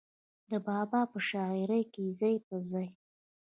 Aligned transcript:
د 0.49 0.51
بابا 0.67 1.01
پۀ 1.11 1.19
شاعرۍ 1.29 1.83
کښې 1.93 2.05
ځای 2.19 2.35
پۀ 2.47 2.55
ځای 2.71 2.87